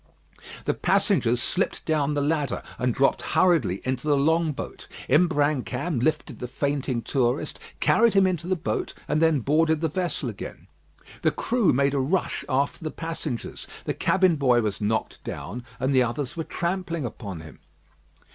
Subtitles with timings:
[0.65, 4.87] The passengers slipped down the ladder, and dropped hurriedly into the long boat.
[5.07, 10.27] Imbrancam lifted the fainting tourist, carried him into the boat, and then boarded the vessel
[10.27, 10.65] again.
[11.21, 15.93] The crew made a rush after the passengers the cabin boy was knocked down, and
[15.93, 17.59] the others were trampling upon him.